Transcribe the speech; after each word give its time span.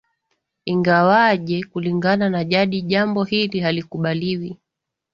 Ingawaje 0.71 1.57
Kulingana 1.69 2.29
na 2.29 2.43
jadi 2.43 2.81
jambo 2.81 3.23
hili 3.23 3.59
halikubaliwi 3.59 4.57